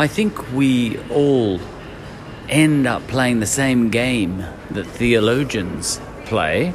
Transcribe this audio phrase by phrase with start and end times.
[0.00, 1.58] I think we all
[2.48, 6.72] end up playing the same game that theologians play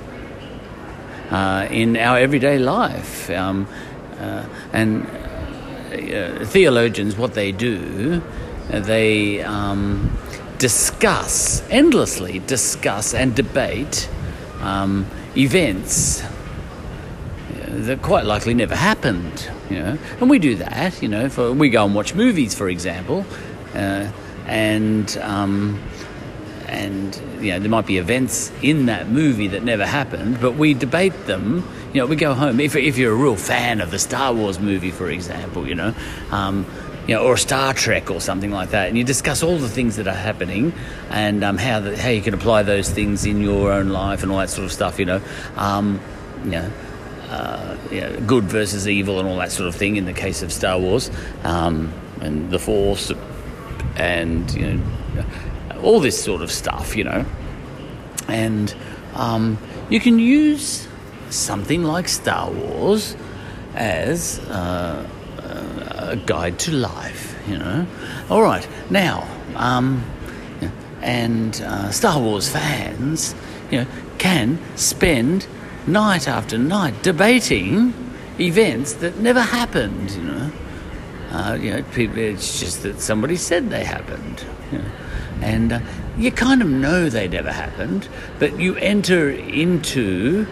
[1.31, 3.29] uh, in our everyday life.
[3.29, 3.65] Um,
[4.19, 8.21] uh, and uh, theologians, what they do,
[8.67, 10.17] they um,
[10.57, 14.09] discuss, endlessly discuss and debate
[14.59, 15.05] um,
[15.37, 16.23] events
[17.83, 19.97] that quite likely never happened, you know.
[20.19, 21.29] And we do that, you know.
[21.29, 23.25] For we go and watch movies, for example,
[23.73, 24.11] uh,
[24.45, 25.81] and um,
[26.67, 30.73] and you know there might be events in that movie that never happened, but we
[30.73, 31.67] debate them.
[31.93, 32.59] You know, we go home.
[32.59, 35.93] If if you're a real fan of the Star Wars movie, for example, you know.
[36.31, 36.65] Um,
[37.07, 39.97] you know, or Star Trek or something like that, and you discuss all the things
[39.97, 40.71] that are happening
[41.09, 44.31] and um, how the, how you can apply those things in your own life and
[44.31, 44.99] all that sort of stuff.
[44.99, 45.21] You know,
[45.57, 45.99] um,
[46.45, 46.71] you know,
[47.33, 50.43] uh, you know, good versus evil and all that sort of thing in the case
[50.43, 51.09] of Star Wars
[51.43, 53.11] um, and the Force
[53.95, 55.25] and you know
[55.81, 57.25] all this sort of stuff, you know.
[58.27, 58.73] And
[59.15, 59.57] um,
[59.89, 60.87] you can use
[61.29, 63.15] something like Star Wars
[63.75, 65.07] as uh,
[65.39, 67.87] a guide to life, you know.
[68.29, 70.03] All right, now, um,
[71.01, 73.35] and uh, Star Wars fans,
[73.71, 73.87] you know,
[74.19, 75.47] can spend
[75.87, 77.93] night after night debating
[78.39, 80.51] events that never happened, you know.
[81.31, 84.45] Uh, you know, it's just that somebody said they happened.
[84.71, 84.91] You know.
[85.41, 85.79] And uh,
[86.17, 88.07] you kind of know they never happened,
[88.39, 90.47] but you enter into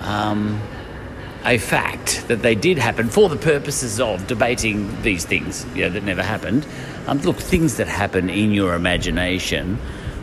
[0.00, 0.60] um,
[1.44, 5.90] a fact that they did happen for the purposes of debating these things you know,
[5.90, 6.66] that never happened.
[7.06, 9.78] Um, look, things that happen in your imagination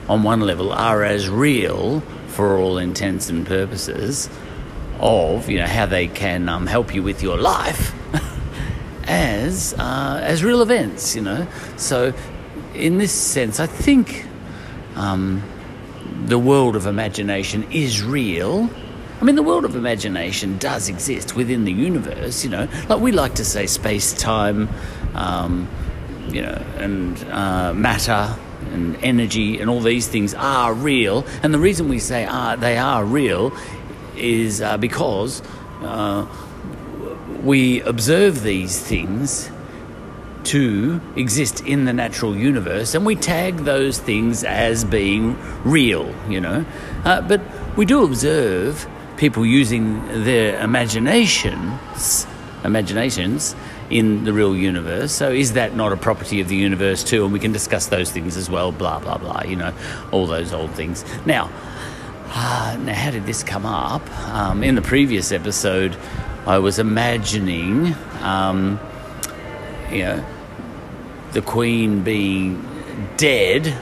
[0.08, 2.04] on one level are as real
[2.38, 4.30] for all intents and purposes
[5.00, 7.96] of you know how they can um, help you with your life
[9.06, 12.14] as uh, as real events you know so
[12.76, 14.24] in this sense I think
[14.96, 15.42] um,
[16.26, 18.70] the world of imagination is real
[19.20, 22.68] I mean, the world of imagination does exist within the universe, you know.
[22.88, 24.70] Like we like to say space time,
[25.16, 25.68] um,
[26.30, 28.38] you know, and uh, matter
[28.74, 31.26] and energy and all these things are real.
[31.44, 33.54] And the reason we say are, they are real
[34.16, 35.42] is uh, because
[35.82, 36.26] uh,
[37.44, 39.50] we observe these things
[40.46, 46.40] to exist in the natural universe and we tag those things as being real, you
[46.40, 46.66] know.
[47.04, 47.42] Uh, but
[47.76, 52.26] we do observe people using their imaginations,
[52.64, 53.56] imaginations
[53.90, 55.12] in the real universe.
[55.12, 57.24] So is that not a property of the universe too?
[57.24, 58.72] And we can discuss those things as well.
[58.72, 59.44] Blah blah blah.
[59.44, 59.74] You know,
[60.12, 61.04] all those old things.
[61.26, 61.50] Now,
[62.30, 64.08] uh, now how did this come up?
[64.30, 65.96] Um, in the previous episode,
[66.46, 68.80] I was imagining, um,
[69.92, 70.26] you know,
[71.34, 72.66] the Queen being
[73.18, 73.76] dead.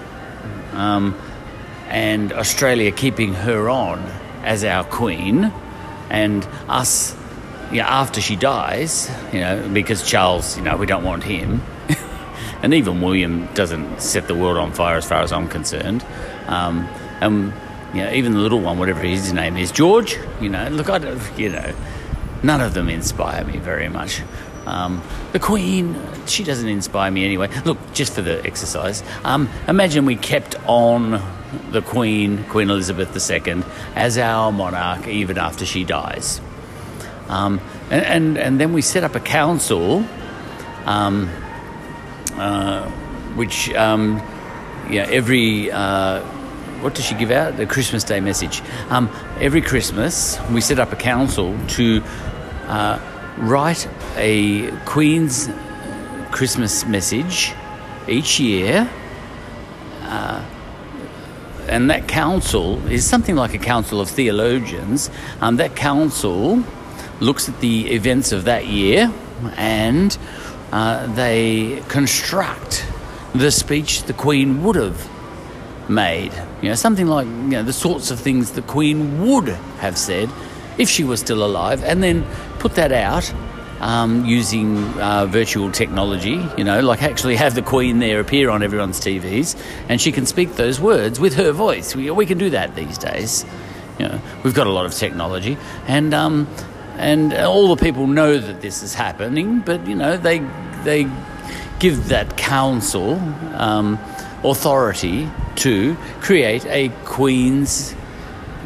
[0.73, 1.15] Um,
[1.87, 3.99] and Australia keeping her on
[4.43, 5.51] as our queen,
[6.09, 7.15] and us,
[7.71, 11.61] you know, after she dies, you know, because Charles, you know, we don't want him,
[12.61, 16.05] and even William doesn't set the world on fire as far as I'm concerned.
[16.47, 16.87] Um,
[17.21, 17.53] and
[17.93, 20.17] you know, even the little one, whatever his name is, George.
[20.41, 21.73] You know, look, I don't, you know,
[22.43, 24.21] none of them inspire me very much.
[24.65, 27.49] Um, the Queen, she doesn't inspire me anyway.
[27.65, 31.21] Look, just for the exercise, um, imagine we kept on
[31.71, 33.63] the Queen, Queen Elizabeth II,
[33.95, 36.41] as our monarch even after she dies.
[37.27, 37.59] Um,
[37.89, 40.05] and, and, and, then we set up a council,
[40.85, 41.29] um,
[42.33, 42.87] uh,
[43.35, 44.17] which, um,
[44.89, 46.21] yeah, every, uh,
[46.81, 47.57] what does she give out?
[47.57, 48.61] The Christmas Day message.
[48.89, 49.09] Um,
[49.39, 52.03] every Christmas, we set up a council to
[52.67, 52.99] uh,
[53.37, 53.87] write
[54.17, 55.49] a Queen's
[56.31, 57.53] Christmas message
[58.07, 58.89] each year.
[60.03, 60.45] Uh,
[61.67, 65.09] and that council is something like a council of theologians.
[65.41, 66.63] Um, that council
[67.19, 69.11] looks at the events of that year
[69.55, 70.17] and
[70.71, 72.85] uh, they construct
[73.33, 75.09] the speech the Queen would have
[75.89, 76.31] made.
[76.61, 80.29] You know, something like you know, the sorts of things the Queen would have said
[80.77, 82.25] if she was still alive, and then
[82.59, 83.33] put that out
[83.79, 88.63] um, using uh, virtual technology, you know, like actually have the Queen there appear on
[88.63, 89.55] everyone's TVs
[89.89, 91.95] and she can speak those words with her voice.
[91.95, 93.45] We, we can do that these days.
[93.99, 95.57] You know, we've got a lot of technology
[95.87, 96.47] and, um,
[96.97, 100.39] and all the people know that this is happening, but, you know, they,
[100.83, 101.07] they
[101.79, 103.15] give that council
[103.53, 103.99] um,
[104.43, 107.95] authority to create a Queen's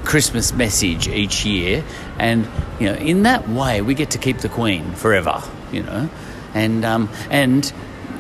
[0.03, 1.83] Christmas message each year,
[2.17, 2.47] and
[2.79, 5.43] you know, in that way, we get to keep the Queen forever.
[5.71, 6.09] You know,
[6.53, 7.71] and um, and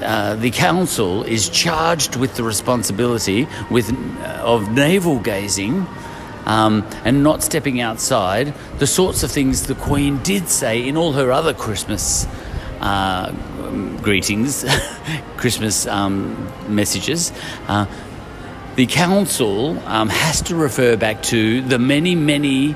[0.01, 5.87] uh, the council is charged with the responsibility with uh, of navel gazing
[6.49, 11.13] um, and not stepping outside the sorts of things the Queen did say in all
[11.13, 12.25] her other Christmas
[12.81, 13.31] uh,
[14.01, 14.65] greetings,
[15.37, 17.31] Christmas um, messages.
[17.67, 17.85] Uh,
[18.75, 22.75] the council um, has to refer back to the many, many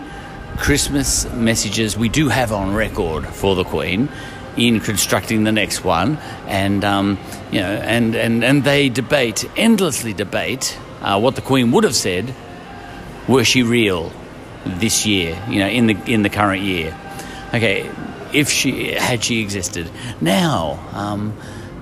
[0.58, 4.08] Christmas messages we do have on record for the Queen
[4.56, 7.18] in constructing the next one, and um,
[7.52, 11.96] you know, and, and and they debate endlessly debate uh, what the Queen would have
[11.96, 12.36] said
[13.28, 14.12] were she real
[14.66, 16.98] this year, you know, in the in the current year.
[17.54, 17.90] Okay,
[18.34, 19.90] if she had she existed
[20.22, 20.80] now.
[20.94, 21.34] Um,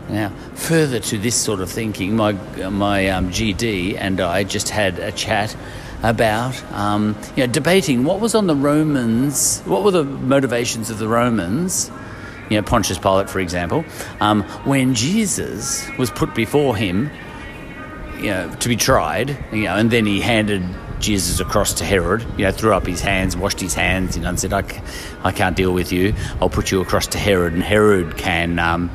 [0.10, 2.34] now, further to this sort of thinking, my
[2.70, 5.56] my um, GD and I just had a chat
[6.04, 10.98] about um, you know debating what was on the Romans, what were the motivations of
[10.98, 11.90] the Romans,
[12.50, 13.86] you know Pontius Pilate, for example,
[14.20, 17.10] um, when Jesus was put before him,
[18.18, 20.64] you know, to be tried, you know, and then he handed
[21.01, 24.30] Jesus across to Herod, you know, threw up his hands, washed his hands, you know,
[24.30, 24.63] and said, I,
[25.24, 26.13] I can't deal with you.
[26.39, 28.89] I'll put you across to Herod, and Herod can um,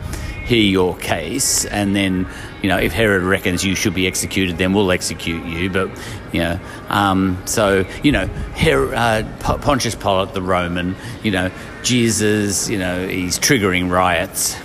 [0.46, 2.28] hear your case, and then
[2.62, 5.68] you know if Herod reckons you should be executed, then we'll execute you.
[5.68, 5.90] But
[6.32, 11.50] you know, um, so you know, Her- uh, Pontius Pilate, the Roman, you know,
[11.82, 14.56] Jesus, you know, he's triggering riots.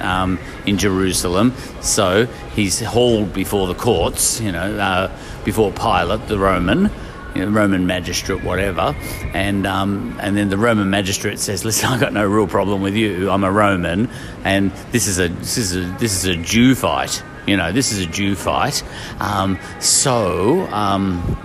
[0.00, 5.10] Um, in Jerusalem, so he's hauled before the courts, you know, uh,
[5.44, 6.90] before Pilate, the Roman,
[7.34, 8.94] you know, Roman magistrate, whatever,
[9.34, 12.94] and um, and then the Roman magistrate says, "Listen, I've got no real problem with
[12.94, 13.30] you.
[13.30, 14.08] I'm a Roman,
[14.44, 17.22] and this is a this is a this is a Jew fight.
[17.46, 18.82] You know, this is a Jew fight.
[19.18, 21.38] Um, so, um,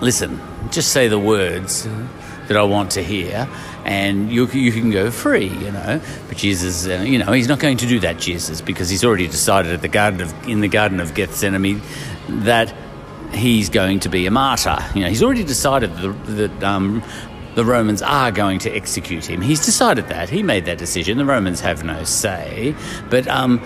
[0.00, 0.40] listen,
[0.70, 1.88] just say the words
[2.48, 3.48] that I want to hear."
[3.84, 6.00] And you, you can go free, you know.
[6.28, 9.26] But Jesus, uh, you know, he's not going to do that, Jesus, because he's already
[9.26, 11.82] decided at the garden of in the Garden of Gethsemane
[12.28, 12.72] that
[13.32, 14.78] he's going to be a martyr.
[14.94, 17.02] You know, he's already decided that, that um,
[17.54, 19.40] the Romans are going to execute him.
[19.40, 20.30] He's decided that.
[20.30, 21.18] He made that decision.
[21.18, 22.74] The Romans have no say.
[23.10, 23.60] But, um,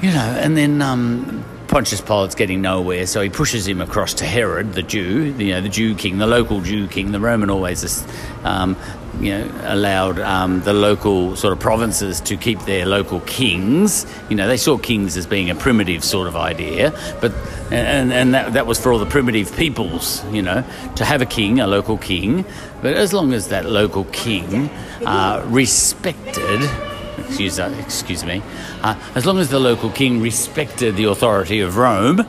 [0.00, 4.24] you know, and then um, Pontius Pilate's getting nowhere, so he pushes him across to
[4.24, 7.10] Herod, the Jew, you know, the Jew king, the local Jew king.
[7.10, 8.04] The Roman always,
[8.44, 8.76] um,
[9.20, 14.06] you know, allowed um, the local sort of provinces to keep their local kings.
[14.28, 16.90] You know, they saw kings as being a primitive sort of idea,
[17.20, 17.32] but
[17.70, 20.24] and and that, that was for all the primitive peoples.
[20.32, 20.64] You know,
[20.96, 22.44] to have a king, a local king,
[22.82, 24.68] but as long as that local king
[25.06, 26.60] uh, respected
[27.18, 28.42] excuse, uh, excuse me,
[28.82, 32.26] uh, as long as the local king respected the authority of Rome,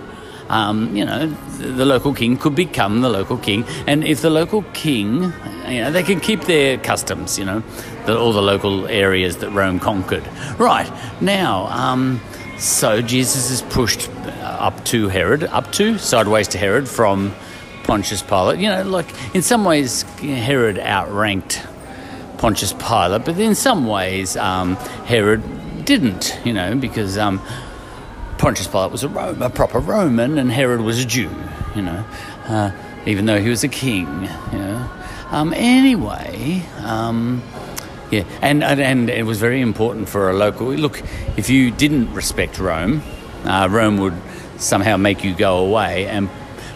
[0.50, 3.66] um, you know, the, the, local king could become the local king.
[3.88, 5.34] And if the local king,
[5.68, 7.64] you know, they can keep their customs, you know,
[8.06, 10.28] the, all the local areas that Rome conquered.
[10.58, 10.92] Right,
[11.22, 12.22] now, um,
[12.58, 14.10] so Jesus is pushed
[14.42, 17.34] up to Herod, up to, sideways to Herod from
[17.84, 18.60] Pontius Pilate.
[18.60, 21.66] You know, like in some ways, Herod outranked
[22.38, 24.76] Pontius Pilate, but in some ways, um,
[25.06, 27.42] Herod didn't, you know, because um,
[28.38, 31.30] Pontius Pilate was a, Rome, a, proper Roman and Herod was a Jew,
[31.76, 32.06] you know,
[32.48, 32.72] uh,
[33.06, 34.08] even though he was a king,
[34.52, 34.90] you know.
[35.36, 37.44] Um, anyway, um,
[38.10, 40.68] yeah, and, and it was very important for a local.
[40.68, 41.02] Look,
[41.36, 43.04] if you didn't respect Rome,
[43.44, 44.14] uh, Rome would
[44.56, 46.30] somehow make you go away and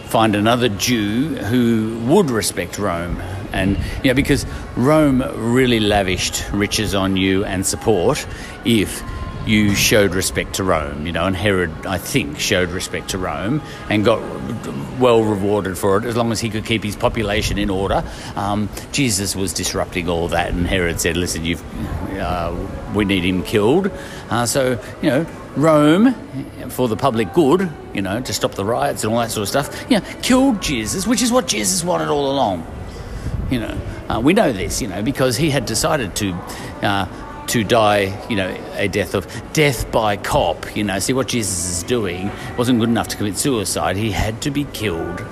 [0.08, 3.22] find another Jew who would respect Rome.
[3.54, 4.44] And, you know, because
[4.76, 8.26] Rome really lavished riches on you and support
[8.66, 9.02] if
[9.46, 13.62] you showed respect to Rome, you know, and Herod, I think, showed respect to Rome
[13.88, 14.20] and got
[14.98, 18.04] well rewarded for it as long as he could keep his population in order.
[18.36, 21.62] Um, Jesus was disrupting all that, and Herod said, "Listen, you've,
[22.18, 22.54] uh,
[22.94, 23.90] we need him killed."
[24.30, 26.14] Uh, so, you know, Rome,
[26.68, 29.48] for the public good, you know, to stop the riots and all that sort of
[29.48, 32.66] stuff, you know, killed Jesus, which is what Jesus wanted all along.
[33.50, 36.32] You know, uh, we know this, you know, because he had decided to
[36.82, 37.06] uh,
[37.50, 40.76] to die, you know, a death of death by cop.
[40.76, 43.96] You know, see what Jesus is doing wasn't good enough to commit suicide.
[43.96, 45.24] He had to be killed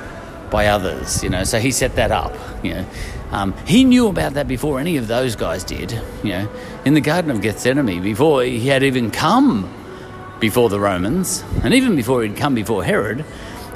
[0.51, 1.23] by others.
[1.23, 2.35] You know, so he set that up.
[2.65, 2.87] You know,
[3.31, 5.93] um, he knew about that before any of those guys did.
[6.23, 6.49] You know,
[6.85, 9.73] in the Garden of Gethsemane, before he had even come
[10.41, 13.25] before the Romans, and even before he'd come before Herod,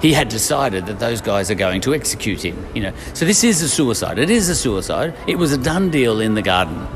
[0.00, 2.56] he had decided that those guys are going to execute him.
[2.74, 4.18] You know, so this is a suicide.
[4.18, 5.14] It is a suicide.
[5.28, 6.88] It was a done deal in the garden,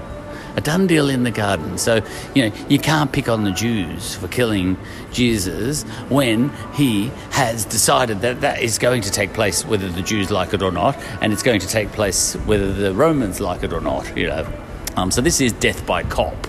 [0.57, 1.79] a done deal in the garden.
[1.79, 2.03] So
[2.35, 4.77] you know, you can't pick on the Jews for killing
[5.13, 10.31] Jesus when he has decided that that is going to take place, whether the Jews
[10.31, 13.73] like it or not, and it's going to take place whether the Romans like it
[13.73, 14.17] or not.
[14.17, 14.53] You know,
[14.97, 16.47] um, so this is death by cop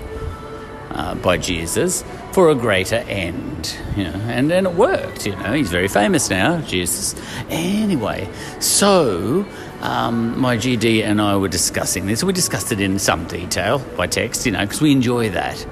[0.91, 3.77] uh, by Jesus for a greater end.
[3.95, 5.25] You know, and then it worked.
[5.25, 7.15] You know, he's very famous now, Jesus.
[7.49, 9.45] Anyway, so
[9.81, 12.23] um, my GD and I were discussing this.
[12.23, 15.65] We discussed it in some detail by text, you know, because we enjoy that.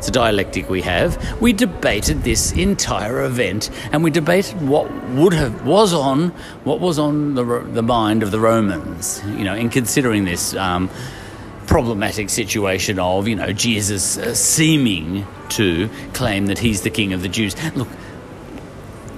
[0.00, 1.40] It's a dialectic we have.
[1.42, 6.30] We debated this entire event, and we debated what would have was on
[6.64, 9.22] what was on the the mind of the Romans.
[9.26, 10.54] You know, in considering this.
[10.54, 10.88] Um,
[11.66, 17.22] problematic situation of, you know, Jesus uh, seeming to claim that he's the king of
[17.22, 17.54] the Jews.
[17.76, 17.86] Look,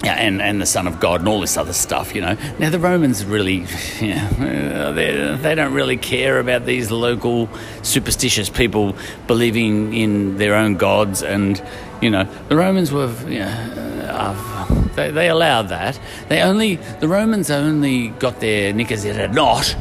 [0.05, 2.37] yeah, and, and the Son of God and all this other stuff, you know.
[2.59, 3.59] Now, the Romans really,
[4.01, 7.49] know, they, don't really care about these local
[7.83, 8.97] superstitious people
[9.29, 11.23] believing in their own gods.
[11.23, 11.63] And,
[12.01, 16.01] you know, the Romans were, you know, uh, they, they allowed that.
[16.29, 19.77] They only, the Romans only got their knickers in a knot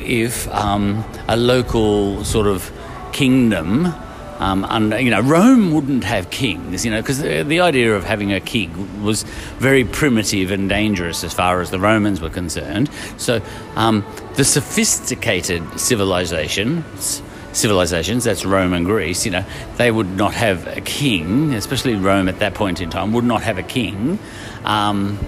[0.00, 2.72] if um, a local sort of
[3.12, 3.94] kingdom
[4.42, 8.02] um, and you know, Rome wouldn't have kings, you know, because the, the, idea of
[8.02, 9.22] having a king was
[9.58, 12.90] very primitive and dangerous as far as the Romans were concerned.
[13.18, 13.40] So
[13.76, 17.22] um, the sophisticated civilizations,
[17.52, 19.44] civilizations, that's Rome and Greece, you know,
[19.76, 23.42] they would not have a king, especially Rome at that point in time, would not
[23.42, 24.18] have a king.
[24.64, 25.20] Um,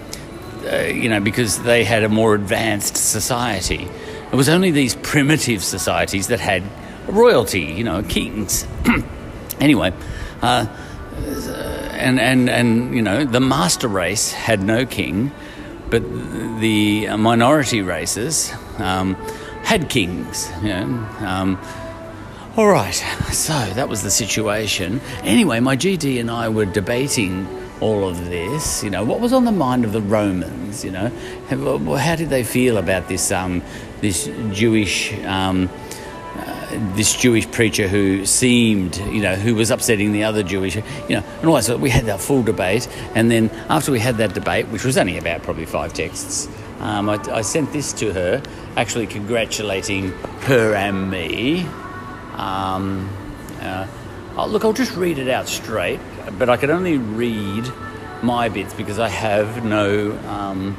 [0.67, 3.87] uh, you know, because they had a more advanced society.
[4.33, 6.65] It was only these primitive societies that had
[7.07, 8.67] royalty, you know, kings.
[9.61, 9.93] anyway,
[10.43, 10.67] uh,
[11.93, 15.33] and and and you know, the master race had no king,
[15.91, 16.03] but
[16.61, 19.15] the minority races um,
[19.65, 20.51] had kings.
[20.63, 21.09] You know.
[21.21, 21.61] Um,
[22.57, 22.93] all right,
[23.33, 25.01] so that was the situation.
[25.25, 27.49] Anyway, my GD and I were debating
[27.81, 28.85] all of this.
[28.85, 30.85] You know, what was on the mind of the Romans?
[30.85, 31.11] You know,
[31.49, 33.63] how, did they feel about this um,
[34.01, 35.69] this Jewish um,
[36.95, 41.25] this Jewish preacher who seemed, you know, who was upsetting the other Jewish, you know,
[41.41, 42.89] and all so we had that full debate.
[43.15, 46.49] And then after we had that debate, which was only about probably five texts,
[46.81, 48.43] um, I, I, sent this to her,
[48.77, 50.11] actually congratulating
[50.43, 51.63] her and me.
[52.35, 53.09] Um,
[53.61, 53.87] uh,
[54.37, 56.01] oh, look, I'll just read it out straight,
[56.39, 57.65] but I can only read
[58.23, 60.77] my bits because I have no um,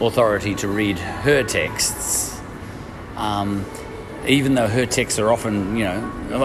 [0.00, 2.38] authority to read her texts.
[3.16, 3.64] Um,
[4.26, 6.42] even though her texts are often, you know,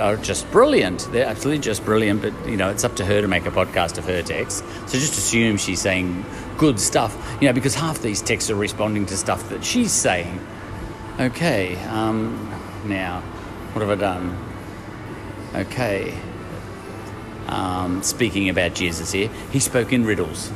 [0.00, 1.08] are just brilliant.
[1.12, 3.98] They're absolutely just brilliant, but, you know, it's up to her to make a podcast
[3.98, 4.62] of her texts.
[4.90, 6.24] So just assume she's saying
[6.58, 10.40] good stuff, you know, because half these texts are responding to stuff that she's saying.
[11.20, 12.50] Okay, um,
[12.84, 13.20] now,
[13.72, 14.36] what have I done?
[15.54, 16.14] Okay.
[17.46, 20.50] Um, speaking about Jesus here, he spoke in riddles.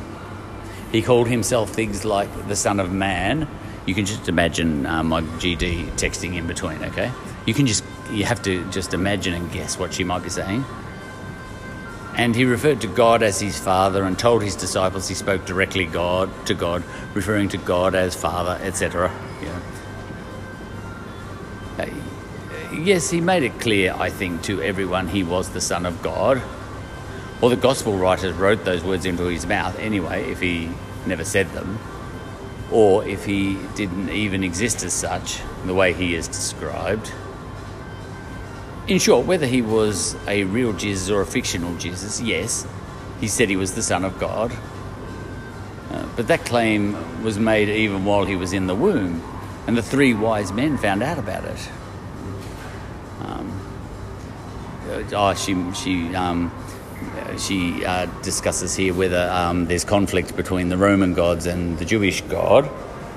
[0.91, 3.47] He called himself things like the Son of Man
[3.85, 7.11] you can just imagine uh, my GD texting in between, okay?
[7.45, 10.63] You can just, you have to just imagine and guess what she might be saying.
[12.15, 15.85] And he referred to God as his Father and told his disciples he spoke directly
[15.85, 16.83] God to God,
[17.13, 19.11] referring to God as Father, etc.
[19.41, 19.59] Yeah.
[21.79, 26.03] Uh, yes, he made it clear, I think, to everyone he was the Son of
[26.03, 26.41] God.
[27.41, 30.69] Or the Gospel writers wrote those words into his mouth anyway, if he
[31.07, 31.79] never said them
[32.71, 37.11] or if he didn't even exist as such, the way he is described.
[38.87, 42.65] In short, whether he was a real Jesus or a fictional Jesus, yes,
[43.19, 44.51] he said he was the Son of God.
[45.91, 49.21] Uh, but that claim was made even while he was in the womb,
[49.67, 51.69] and the three wise men found out about it.
[53.21, 53.61] Um,
[55.13, 56.51] oh, she, she um,
[57.37, 62.21] she uh, discusses here whether um, there's conflict between the Roman gods and the Jewish
[62.21, 62.69] God,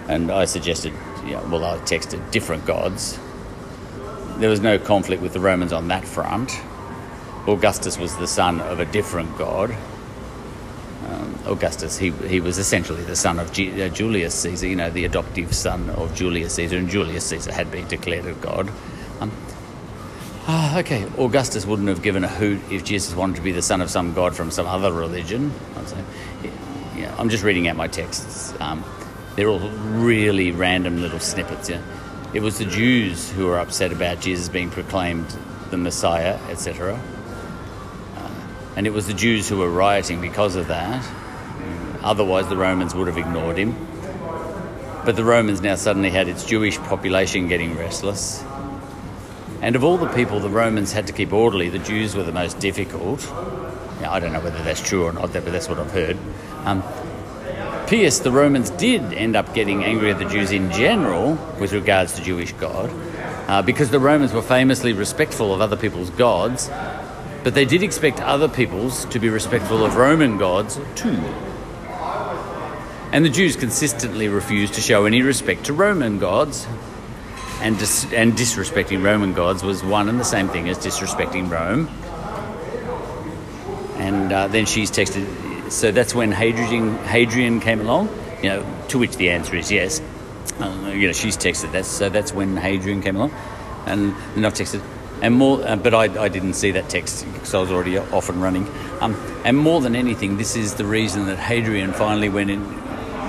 [0.08, 0.92] and I suggested,
[1.26, 3.18] yeah, well, I texted different gods.
[4.38, 6.58] There was no conflict with the Romans on that front.
[7.46, 9.76] Augustus was the son of a different god.
[11.06, 14.90] Um, Augustus, he, he was essentially the son of G- uh, Julius Caesar, you know,
[14.90, 18.70] the adoptive son of Julius Caesar, and Julius Caesar had been declared a god.
[20.46, 23.80] Ah, okay, Augustus wouldn't have given a hoot if Jesus wanted to be the son
[23.80, 25.50] of some god from some other religion.
[26.94, 28.52] Yeah, I'm just reading out my texts.
[28.60, 28.84] Um,
[29.36, 31.70] they're all really random little snippets.
[31.70, 31.80] Yeah?
[32.34, 35.34] It was the Jews who were upset about Jesus being proclaimed
[35.70, 37.00] the Messiah, etc.
[38.16, 38.30] Uh,
[38.76, 41.10] and it was the Jews who were rioting because of that.
[42.02, 43.74] Otherwise, the Romans would have ignored him.
[45.06, 48.44] But the Romans now suddenly had its Jewish population getting restless
[49.64, 52.33] and of all the people the Romans had to keep orderly, the Jews were the
[52.33, 53.25] most difficult.
[54.00, 56.18] Now, I don't know whether that's true or not, but that's what I've heard.
[56.64, 56.83] Um.
[57.87, 62.23] The Romans did end up getting angry at the Jews in general with regards to
[62.23, 62.90] Jewish God,
[63.49, 66.68] uh, because the Romans were famously respectful of other people's gods.
[67.44, 71.23] But they did expect other peoples to be respectful of Roman gods too.
[73.12, 76.66] And the Jews consistently refused to show any respect to Roman gods.
[77.64, 81.88] And, dis- and disrespecting Roman gods was one and the same thing as disrespecting Rome.
[83.97, 88.11] And uh, then she's texted, so that's when Hadrian, Hadrian came along,
[88.42, 90.02] you know, to which the answer is yes.
[90.61, 93.33] Uh, you know, she's texted that, so that's when Hadrian came along.
[93.87, 94.83] And then I've texted,
[95.23, 98.28] and more, uh, but I, I didn't see that text because I was already off
[98.28, 98.68] and running.
[99.00, 99.14] Um,
[99.47, 102.62] and more than anything, this is the reason that Hadrian finally went in,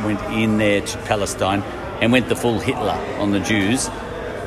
[0.04, 1.62] went in there to Palestine
[2.02, 3.90] and went the full Hitler on the Jews,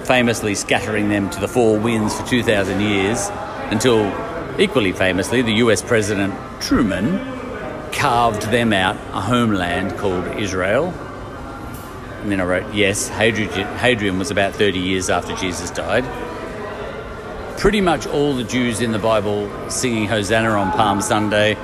[0.09, 3.29] famously scattering them to the four winds for 2,000 years
[3.71, 4.11] until,
[4.59, 7.19] equally famously, the US President Truman
[7.93, 10.95] carved them out a homeland called Israel.
[12.23, 16.07] And then I wrote, yes, Hadrian, was about 30 years after Jesus died.
[17.59, 21.55] Pretty much all the Jews in the Bible singing Hosanna on Palm Sunday.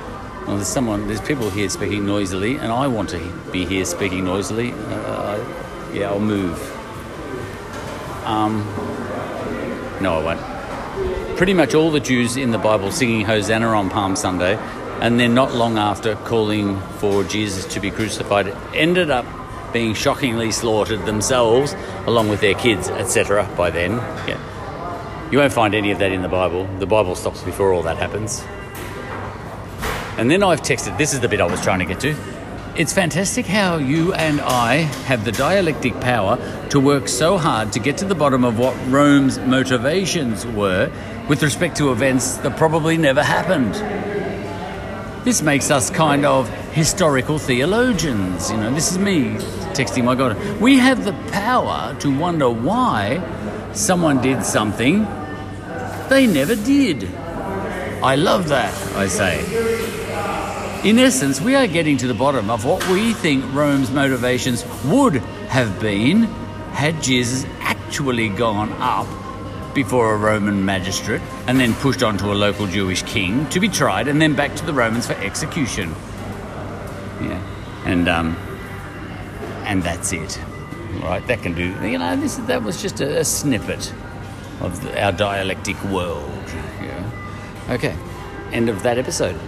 [0.45, 4.23] Well, there's someone, there's people here speaking noisily, and I want to be here speaking
[4.23, 4.71] noisily.
[4.71, 6.74] Uh, yeah, I'll move.
[8.25, 8.65] Um,
[10.01, 11.37] no, I won't.
[11.37, 14.55] Pretty much all the Jews in the Bible singing Hosanna on Palm Sunday,
[15.01, 19.25] and then not long after calling for Jesus to be crucified, ended up
[19.73, 21.75] being shockingly slaughtered themselves,
[22.07, 23.49] along with their kids, etc.
[23.57, 23.91] By then,
[24.27, 25.29] yeah.
[25.31, 26.65] You won't find any of that in the Bible.
[26.79, 28.43] The Bible stops before all that happens.
[30.17, 32.15] And then I've texted, this is the bit I was trying to get to.
[32.77, 34.75] It's fantastic how you and I
[35.07, 36.37] have the dialectic power
[36.71, 40.91] to work so hard to get to the bottom of what Rome's motivations were
[41.29, 43.75] with respect to events that probably never happened.
[45.23, 48.51] This makes us kind of historical theologians.
[48.51, 49.35] You know, this is me
[49.73, 50.35] texting my God.
[50.59, 53.21] We have the power to wonder why
[53.71, 55.07] someone did something
[56.09, 57.05] they never did.
[58.03, 60.04] I love that, I say.
[60.85, 65.15] In essence, we are getting to the bottom of what we think Rome's motivations would
[65.49, 66.25] have been
[66.73, 69.07] had Jesus actually gone up
[69.73, 74.07] before a Roman magistrate and then pushed onto a local Jewish king to be tried
[74.07, 75.89] and then back to the Romans for execution.
[77.19, 77.41] Yeah,
[77.87, 78.35] and um,
[79.65, 80.39] and that's it.
[81.01, 81.69] Right, that can do.
[81.83, 83.91] You know, this that was just a, a snippet
[84.61, 86.29] of the, our dialectic world.
[86.79, 87.67] Yeah.
[87.71, 87.97] Okay,
[88.51, 89.39] end of that episode.